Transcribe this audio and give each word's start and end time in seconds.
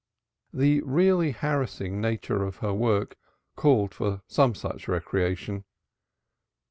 The 0.51 0.81
really 0.81 1.29
harassing 1.29 2.01
nature 2.01 2.43
of 2.43 2.55
her 2.55 2.73
work 2.73 3.17
called 3.55 3.93
for 3.93 4.23
some 4.25 4.55
such 4.55 4.87
recreation. 4.87 5.63